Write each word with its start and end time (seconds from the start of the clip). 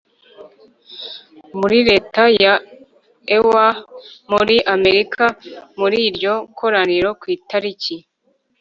Muri 1.59 1.79
leta 1.89 2.23
ya 2.43 2.53
iowa 3.35 3.67
muri 4.31 4.55
amerika 4.75 5.23
muri 5.79 5.97
iryo 6.09 6.33
koraniro 6.57 7.09
ku 7.19 7.25
itariki 7.37 7.95